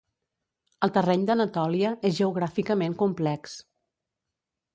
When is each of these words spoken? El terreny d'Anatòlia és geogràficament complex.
El 0.87 0.93
terreny 0.95 1.25
d'Anatòlia 1.27 1.91
és 2.11 2.15
geogràficament 2.21 2.97
complex. 3.03 3.59